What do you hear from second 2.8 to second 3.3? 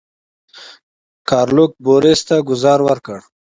ورکړه.